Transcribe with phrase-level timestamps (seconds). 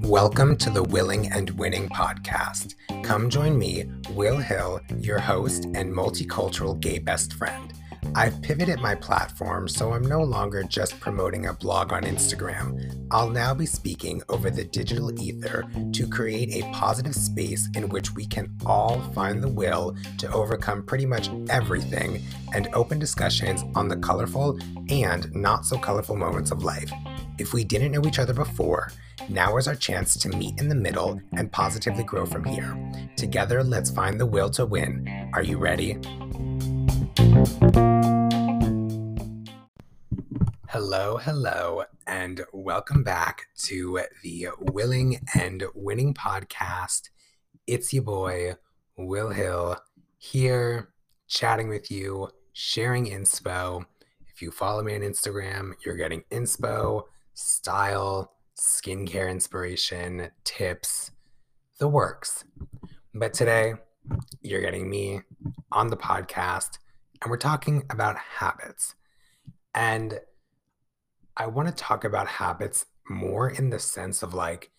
[0.00, 2.74] Welcome to the Willing and Winning podcast.
[3.04, 7.74] Come join me, Will Hill, your host and multicultural gay best friend.
[8.14, 13.06] I've pivoted my platform so I'm no longer just promoting a blog on Instagram.
[13.10, 18.14] I'll now be speaking over the digital ether to create a positive space in which
[18.14, 22.22] we can all find the will to overcome pretty much everything
[22.54, 24.58] and open discussions on the colorful
[24.90, 26.90] and not so colorful moments of life.
[27.38, 28.90] If we didn't know each other before,
[29.28, 32.76] now is our chance to meet in the middle and positively grow from here.
[33.16, 35.30] Together, let's find the will to win.
[35.34, 35.98] Are you ready?
[40.68, 47.10] Hello, hello, and welcome back to the Willing and Winning podcast.
[47.68, 48.54] It's your boy,
[48.96, 49.76] Will Hill,
[50.18, 50.88] here
[51.28, 53.84] chatting with you, sharing inspo.
[54.26, 61.12] If you follow me on Instagram, you're getting inspo, style, skincare inspiration, tips,
[61.78, 62.44] the works.
[63.14, 63.74] But today,
[64.42, 65.20] you're getting me
[65.70, 66.78] on the podcast,
[67.22, 68.94] and we're talking about habits.
[69.74, 70.20] And
[71.36, 74.70] I want to talk about habits more in the sense of like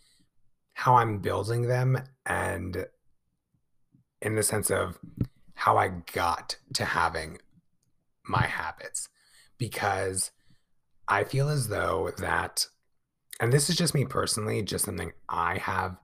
[0.73, 2.85] how I'm building them and
[4.21, 4.99] in the sense of
[5.53, 7.39] how I got to having
[8.25, 9.09] my habits
[9.57, 10.31] because
[11.07, 12.67] I feel as though that
[13.41, 15.97] and this is just me personally just something I have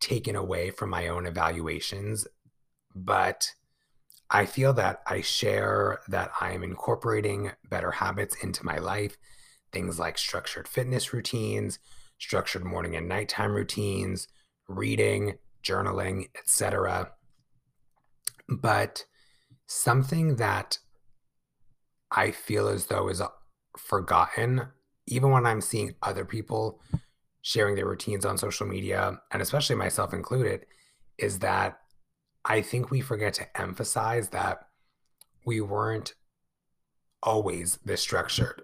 [0.00, 2.26] taken away from my own evaluations
[2.94, 3.52] but
[4.30, 9.16] I feel that I share that I am incorporating better habits into my life
[9.72, 11.78] things like structured fitness routines,
[12.18, 14.28] structured morning and nighttime routines,
[14.68, 17.12] reading, journaling, etc.
[18.48, 19.04] But
[19.66, 20.78] something that
[22.10, 23.28] I feel as though is uh,
[23.78, 24.62] forgotten,
[25.06, 26.80] even when I'm seeing other people
[27.42, 30.66] sharing their routines on social media, and especially myself included,
[31.18, 31.78] is that
[32.44, 34.66] I think we forget to emphasize that
[35.44, 36.14] we weren't
[37.22, 38.62] always this structured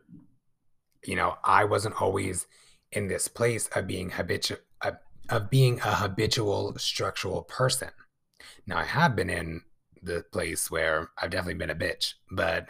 [1.07, 2.47] you know, I wasn't always
[2.93, 4.97] in this place of being habitual of,
[5.31, 7.91] of being a habitual structural person.
[8.67, 9.63] Now I have been in
[10.03, 12.69] the place where I've definitely been a bitch, but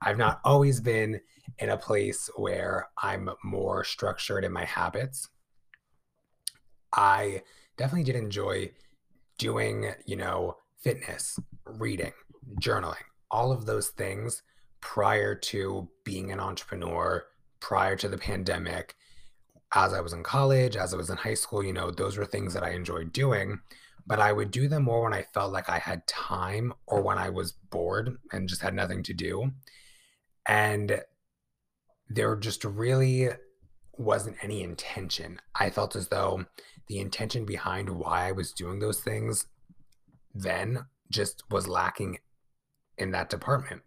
[0.00, 1.20] I've not always been
[1.58, 5.28] in a place where I'm more structured in my habits.
[6.92, 7.42] I
[7.76, 8.70] definitely did enjoy
[9.38, 12.12] doing, you know, fitness, reading,
[12.60, 12.94] journaling,
[13.30, 14.42] all of those things
[14.80, 17.24] prior to being an entrepreneur,
[17.60, 18.94] prior to the pandemic,
[19.74, 22.24] as I was in college, as I was in high school, you know, those were
[22.24, 23.60] things that I enjoyed doing.
[24.06, 27.18] But I would do them more when I felt like I had time or when
[27.18, 29.50] I was bored and just had nothing to do.
[30.46, 31.00] And
[32.08, 33.30] there just really
[33.98, 35.40] wasn't any intention.
[35.56, 36.44] I felt as though
[36.88, 39.46] the intention behind why I was doing those things
[40.34, 42.18] then just was lacking
[42.98, 43.82] in that department.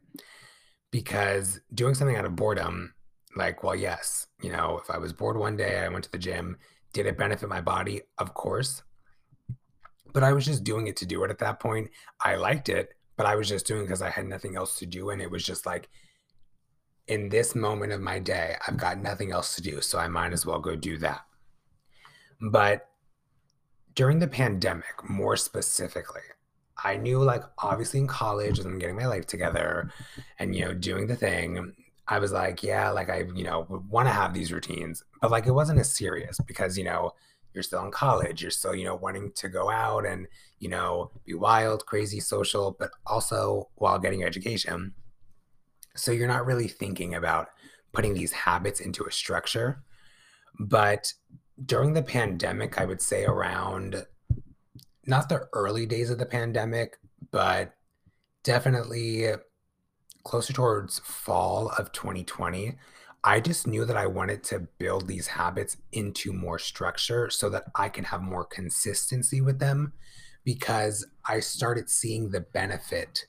[0.91, 2.93] Because doing something out of boredom
[3.35, 6.17] like, well, yes, you know, if I was bored one day, I went to the
[6.17, 6.57] gym.
[6.93, 8.01] Did it benefit my body?
[8.17, 8.81] Of course.
[10.11, 11.91] But I was just doing it to do it at that point.
[12.23, 15.11] I liked it, but I was just doing because I had nothing else to do.
[15.11, 15.87] And it was just like,
[17.07, 19.81] in this moment of my day, I've got nothing else to do.
[19.81, 21.21] So I might as well go do that.
[22.41, 22.88] But
[23.99, 26.21] during the pandemic, more specifically,
[26.85, 29.91] I knew like obviously in college as I'm getting my life together
[30.39, 31.73] and you know doing the thing
[32.07, 35.47] I was like, yeah, like I, you know, want to have these routines, but like
[35.47, 37.11] it wasn't as serious because, you know,
[37.53, 40.27] you're still in college, you're still, you know, wanting to go out and,
[40.59, 44.93] you know, be wild, crazy, social, but also while getting your education.
[45.95, 47.49] So you're not really thinking about
[47.91, 49.83] putting these habits into a structure.
[50.59, 51.13] But
[51.66, 54.06] during the pandemic, I would say around
[55.06, 56.97] not the early days of the pandemic,
[57.31, 57.74] but
[58.44, 59.28] definitely
[60.24, 62.78] closer towards fall of 2020,
[63.23, 67.66] I just knew that I wanted to build these habits into more structure so that
[67.76, 69.94] I can have more consistency with them
[70.46, 73.26] because I started seeing the benefit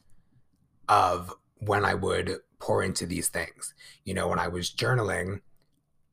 [0.88, 3.75] of when I would pour into these things.
[4.05, 5.41] You know, when I was journaling,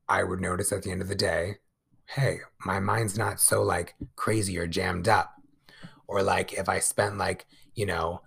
[0.10, 1.58] I would notice at the end of the day,
[2.08, 5.34] hey, my mind's not so like crazy or jammed up.
[6.08, 7.46] Or like if I spent like,
[7.76, 8.22] you know,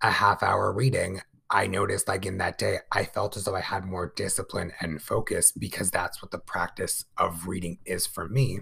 [0.00, 1.20] a half hour reading,
[1.50, 5.02] I noticed like in that day, I felt as though I had more discipline and
[5.02, 8.60] focus because that's what the practice of reading is for me.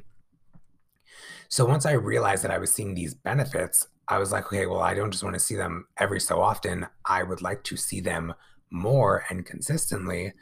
[1.49, 4.81] So once I realized that I was seeing these benefits, I was like, okay, well,
[4.81, 6.87] I don't just want to see them every so often.
[7.05, 8.35] I would like to see them
[8.71, 10.33] more and consistently.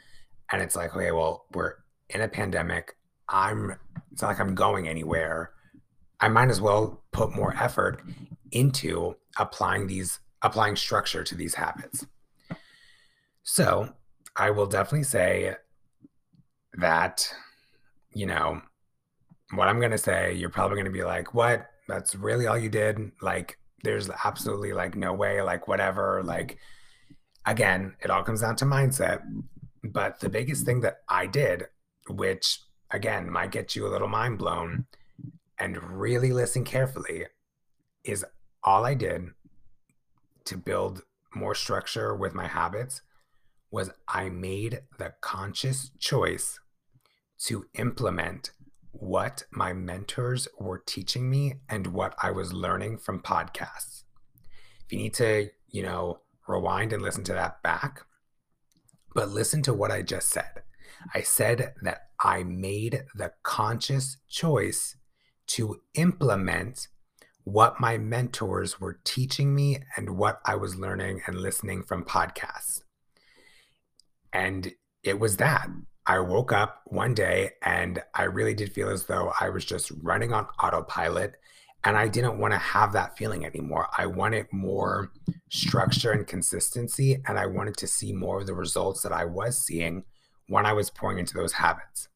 [0.51, 1.75] and it's like, okay, well, we're
[2.09, 2.95] in a pandemic.
[3.31, 3.75] I'm
[4.11, 5.51] it's not like I'm going anywhere.
[6.19, 8.03] I might as well put more effort
[8.51, 12.05] into applying these applying structure to these habits.
[13.43, 13.93] So
[14.35, 15.55] I will definitely say
[16.75, 17.33] that,
[18.13, 18.61] you know,
[19.53, 21.67] what I'm going to say, you're probably going to be like, what?
[21.87, 23.11] That's really all you did?
[23.21, 26.21] Like, there's absolutely like no way, like, whatever.
[26.23, 26.57] Like,
[27.45, 29.21] again, it all comes down to mindset.
[29.83, 31.65] But the biggest thing that I did,
[32.07, 32.59] which
[32.91, 34.85] again might get you a little mind blown,
[35.59, 37.25] and really listen carefully,
[38.03, 38.25] is
[38.63, 39.29] all I did
[40.45, 41.03] to build
[41.33, 43.01] more structure with my habits
[43.71, 46.59] was I made the conscious choice
[47.45, 48.51] to implement
[48.91, 54.03] what my mentors were teaching me and what I was learning from podcasts.
[54.85, 58.05] If you need to, you know, rewind and listen to that back,
[59.15, 60.63] but listen to what I just said.
[61.13, 64.95] I said that I made the conscious choice
[65.47, 66.87] to implement
[67.43, 72.81] what my mentors were teaching me and what I was learning and listening from podcasts.
[74.31, 74.71] And
[75.03, 75.67] it was that.
[76.05, 79.91] I woke up one day and I really did feel as though I was just
[80.01, 81.35] running on autopilot
[81.83, 83.87] and I didn't want to have that feeling anymore.
[83.97, 85.11] I wanted more
[85.49, 89.57] structure and consistency and I wanted to see more of the results that I was
[89.63, 90.03] seeing
[90.51, 92.09] when I was pouring into those habits.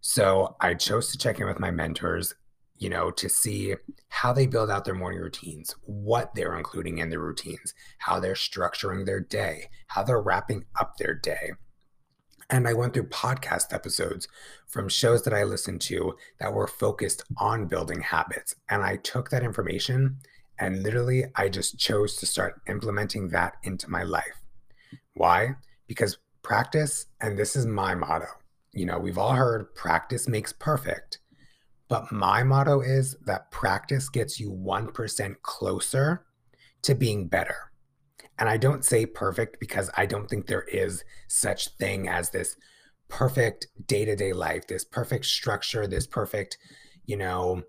[0.00, 2.34] So I chose to check in with my mentors
[2.76, 3.74] you know, to see
[4.08, 8.34] how they build out their morning routines, what they're including in their routines, how they're
[8.34, 11.52] structuring their day, how they're wrapping up their day.
[12.50, 14.28] And I went through podcast episodes
[14.66, 18.54] from shows that I listened to that were focused on building habits.
[18.68, 20.18] And I took that information
[20.58, 24.42] and literally I just chose to start implementing that into my life.
[25.14, 25.54] Why?
[25.86, 28.28] Because practice, and this is my motto,
[28.72, 31.18] you know, we've all heard practice makes perfect.
[31.88, 36.24] But my motto is that practice gets you 1% closer
[36.82, 37.72] to being better.
[38.38, 42.56] And I don't say perfect because I don't think there is such thing as this
[43.08, 46.58] perfect day-to-day life, this perfect structure, this perfect,
[47.06, 47.62] you know,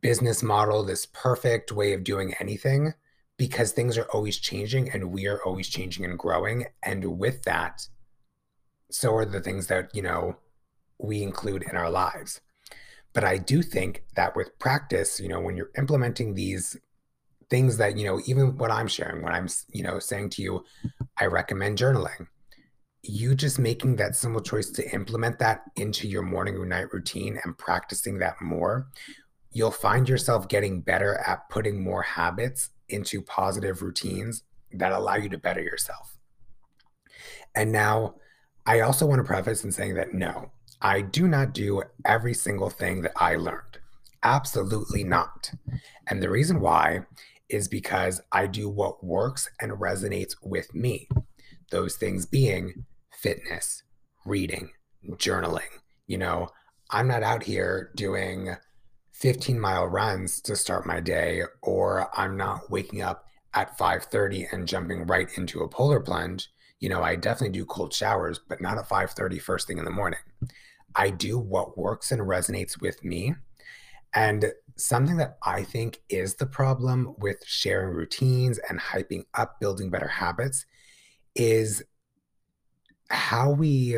[0.00, 2.92] business model, this perfect way of doing anything
[3.36, 7.86] because things are always changing and we are always changing and growing and with that
[8.90, 10.36] so are the things that, you know,
[10.98, 12.40] we include in our lives.
[13.12, 16.76] But I do think that with practice, you know, when you're implementing these
[17.48, 20.64] things that, you know, even what I'm sharing, when I'm, you know, saying to you,
[21.20, 22.26] I recommend journaling,
[23.02, 27.38] you just making that simple choice to implement that into your morning or night routine
[27.44, 28.88] and practicing that more,
[29.50, 34.42] you'll find yourself getting better at putting more habits into positive routines
[34.72, 36.16] that allow you to better yourself.
[37.54, 38.16] And now,
[38.66, 40.50] I also want to preface in saying that no,
[40.82, 43.78] I do not do every single thing that I learned.
[44.22, 45.52] Absolutely not.
[46.08, 47.00] And the reason why
[47.48, 51.08] is because I do what works and resonates with me.
[51.70, 53.82] Those things being fitness,
[54.24, 54.70] reading,
[55.12, 55.80] journaling.
[56.06, 56.48] You know,
[56.90, 58.56] I'm not out here doing
[59.18, 64.68] 15 mile runs to start my day, or I'm not waking up at 5:30 and
[64.68, 66.50] jumping right into a polar plunge.
[66.80, 69.90] You know, I definitely do cold showers, but not at 5:30 first thing in the
[69.90, 70.18] morning.
[70.94, 73.34] I do what works and resonates with me.
[74.14, 79.88] And something that I think is the problem with sharing routines and hyping up building
[79.88, 80.66] better habits
[81.34, 81.82] is
[83.08, 83.96] how we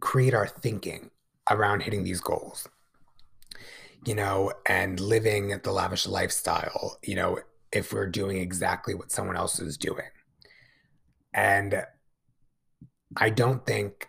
[0.00, 1.10] create our thinking
[1.48, 2.68] around hitting these goals,
[4.06, 7.38] you know, and living the lavish lifestyle, you know,
[7.72, 10.06] if we're doing exactly what someone else is doing.
[11.34, 11.84] And
[13.16, 14.08] I don't think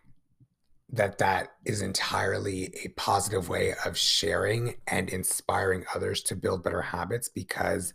[0.89, 6.81] that that is entirely a positive way of sharing and inspiring others to build better
[6.81, 7.93] habits because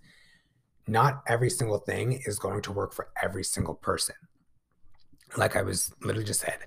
[0.88, 4.16] not every single thing is going to work for every single person.
[5.36, 6.58] Like I was literally just said,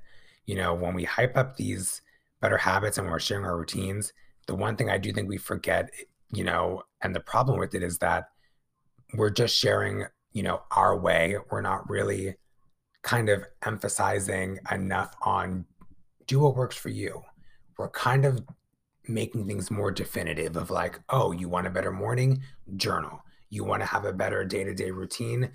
[0.46, 2.02] you know, when we hype up these
[2.42, 4.14] better habits and we're sharing our routines,
[4.48, 5.90] the one thing I do think we forget,
[6.32, 8.30] you know, and the problem with it is that
[9.14, 11.38] we're just sharing, you know, our way.
[11.50, 12.36] We're not really
[13.02, 15.66] kind of emphasizing enough on
[16.28, 17.22] do what works for you.
[17.78, 18.44] We're kind of
[19.08, 22.42] making things more definitive of like, oh, you want a better morning?
[22.76, 23.22] Journal.
[23.50, 25.52] You want to have a better day to day routine?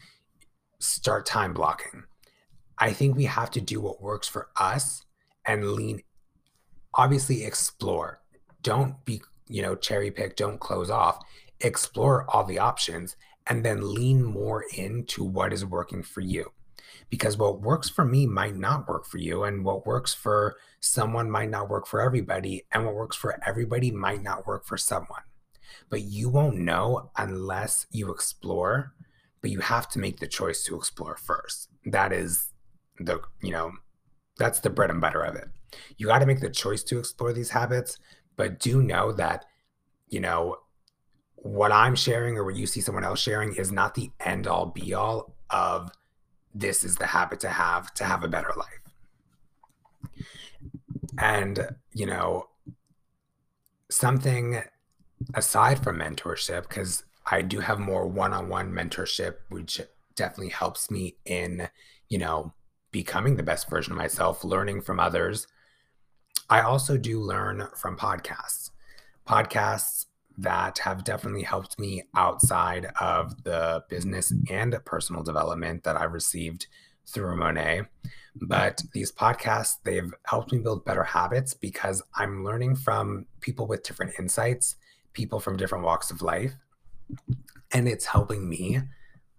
[0.79, 2.05] Start time blocking.
[2.79, 5.05] I think we have to do what works for us
[5.47, 6.03] and lean,
[6.95, 8.21] obviously, explore.
[8.63, 11.19] Don't be, you know, cherry pick, don't close off.
[11.61, 16.53] Explore all the options and then lean more into what is working for you.
[17.11, 21.31] because what works for me might not work for you and what works for someone
[21.31, 25.23] might not work for everybody and what works for everybody might not work for someone
[25.89, 28.93] but you won't know unless you explore
[29.41, 32.53] but you have to make the choice to explore first that is
[32.99, 33.73] the you know
[34.39, 35.49] that's the bread and butter of it
[35.97, 37.99] you got to make the choice to explore these habits
[38.41, 39.45] but do know that
[40.09, 40.57] you know
[41.37, 44.67] what i'm sharing or what you see someone else sharing is not the end all
[44.67, 45.91] be all of
[46.55, 50.25] this is the habit to have to have a better life.
[51.19, 52.47] And, you know,
[53.91, 54.63] something
[55.35, 59.81] aside from mentorship, because I do have more one on one mentorship, which
[60.17, 61.69] definitely helps me in,
[62.09, 62.55] you know,
[62.91, 65.47] becoming the best version of myself, learning from others.
[66.51, 68.71] I also do learn from podcasts.
[69.27, 76.13] Podcasts that have definitely helped me outside of the business and personal development that I've
[76.13, 76.67] received
[77.07, 77.83] through Monet.
[78.35, 83.83] But these podcasts, they've helped me build better habits because I'm learning from people with
[83.83, 84.77] different insights,
[85.13, 86.55] people from different walks of life.
[87.73, 88.81] And it's helping me,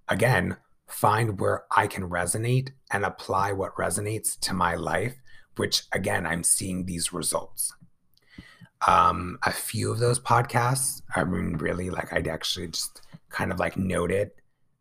[0.08, 5.16] again, find where I can resonate and apply what resonates to my life,
[5.58, 7.74] which again, I'm seeing these results
[8.88, 11.02] um, a few of those podcasts.
[11.16, 14.32] I mean, really, like I'd actually just kind of like noted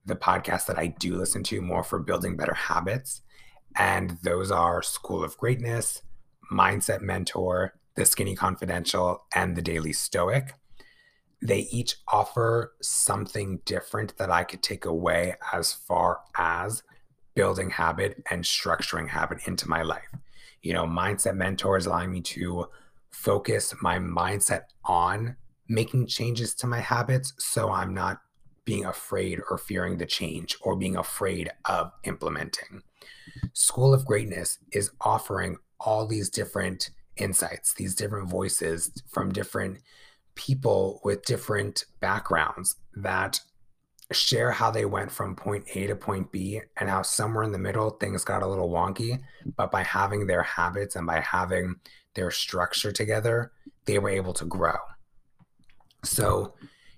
[0.07, 3.23] the podcasts that I do listen to more for building better habits.
[3.77, 6.03] And those are School of Greatness,
[6.51, 10.55] Mindset Mentor, The Skinny Confidential, and The Daily Stoic.
[11.43, 16.83] They each offer something different that I could take away as far as
[17.35, 20.09] building habit and structuring habit into my life.
[20.63, 22.67] You know, Mindset Mentor is allowing me to
[23.11, 25.37] focus my mindset on
[25.69, 28.21] making changes to my habits so I'm not
[28.65, 32.83] being afraid or fearing the change or being afraid of implementing.
[33.53, 39.79] School of Greatness is offering all these different insights, these different voices from different
[40.35, 43.41] people with different backgrounds that
[44.13, 47.59] share how they went from point A to point B and how somewhere in the
[47.59, 49.21] middle things got a little wonky.
[49.57, 51.77] But by having their habits and by having
[52.15, 53.53] their structure together,
[53.85, 54.77] they were able to grow.
[56.05, 56.55] So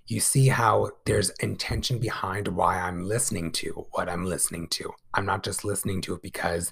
[0.07, 4.91] you see how there's intention behind why I'm listening to what I'm listening to.
[5.13, 6.71] I'm not just listening to it because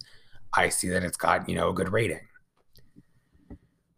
[0.54, 2.20] I see that it's got, you know, a good rating.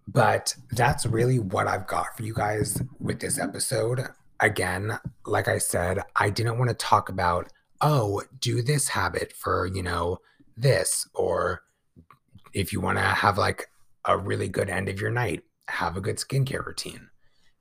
[0.08, 4.08] But that's really what I've got for you guys with this episode.
[4.44, 7.48] Again, like I said, I didn't want to talk about,
[7.80, 10.20] oh, do this habit for, you know,
[10.58, 11.64] this, or
[12.54, 13.70] if you want to have like
[14.06, 15.44] a really good end of your night.
[15.70, 17.10] Have a good skincare routine.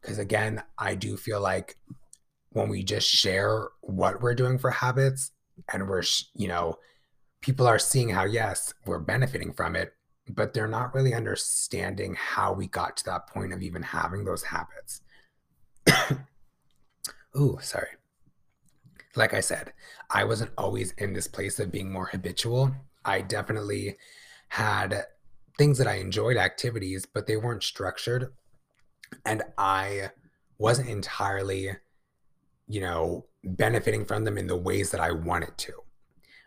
[0.00, 1.76] Because again, I do feel like
[2.50, 5.30] when we just share what we're doing for habits
[5.72, 6.02] and we're,
[6.34, 6.78] you know,
[7.42, 9.92] people are seeing how, yes, we're benefiting from it,
[10.28, 14.42] but they're not really understanding how we got to that point of even having those
[14.42, 15.00] habits.
[17.36, 17.88] Ooh, sorry.
[19.14, 19.72] Like I said,
[20.10, 22.74] I wasn't always in this place of being more habitual.
[23.04, 23.96] I definitely
[24.48, 25.04] had
[25.58, 28.32] things that I enjoyed, activities, but they weren't structured.
[29.26, 30.10] And I
[30.58, 31.70] wasn't entirely,
[32.68, 35.72] you know, benefiting from them in the ways that I wanted to.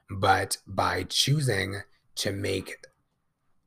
[0.09, 1.81] But by choosing
[2.15, 2.77] to make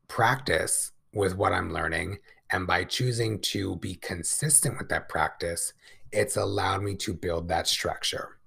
[0.08, 2.18] practice with what I'm learning
[2.50, 5.72] and by choosing to be consistent with that practice,
[6.12, 8.38] it's allowed me to build that structure.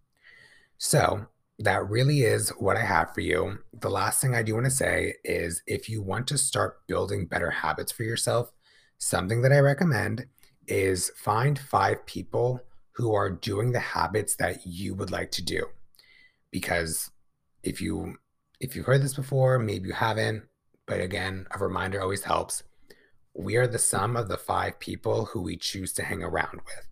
[0.77, 1.27] So,
[1.59, 3.59] that really is what I have for you.
[3.73, 7.27] The last thing I do want to say is if you want to start building
[7.27, 8.51] better habits for yourself,
[8.97, 10.25] something that I recommend
[10.67, 12.61] is find five people
[12.93, 15.65] who are doing the habits that you would like to do.
[16.51, 17.11] Because
[17.63, 18.15] if you
[18.59, 20.43] if you've heard this before, maybe you haven't,
[20.85, 22.63] but again, a reminder always helps.
[23.33, 26.90] We are the sum of the five people who we choose to hang around with.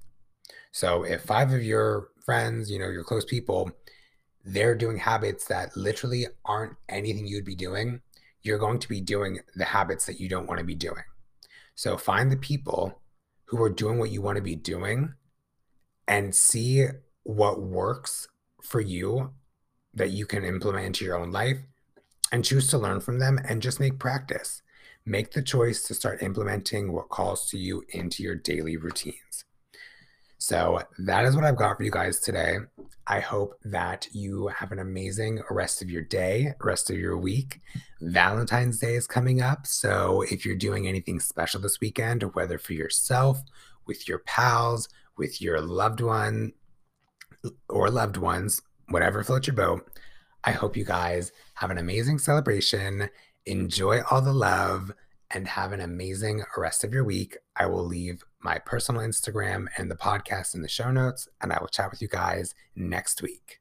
[0.72, 3.72] So if five of your friends, you know, your close people
[4.46, 8.02] they're doing habits that literally aren't anything you'd be doing,
[8.42, 11.04] you're going to be doing the habits that you don't want to be doing.
[11.76, 13.02] So find the people
[13.46, 15.14] who are doing what you want to be doing
[16.08, 16.86] and see
[17.24, 18.28] what works
[18.62, 19.34] for you
[19.94, 21.58] that you can implement into your own life
[22.32, 24.62] and choose to learn from them and just make practice.
[25.06, 29.46] Make the choice to start implementing what calls to you into your daily routines.
[30.40, 32.58] So that is what I've got for you guys today.
[33.06, 37.60] I hope that you have an amazing rest of your day, rest of your week.
[38.00, 39.68] Valentine's Day is coming up.
[39.68, 43.42] So if you're doing anything special this weekend, whether for yourself,
[43.86, 46.54] with your pals, with your loved one,
[47.68, 49.86] or loved ones, whatever floats your boat,
[50.46, 53.10] I hope you guys have an amazing celebration.
[53.46, 54.94] Enjoy all the love
[55.32, 57.38] and have an amazing rest of your week.
[57.58, 61.60] I will leave my personal Instagram and the podcast in the show notes, and I
[61.60, 63.60] will chat with you guys next week.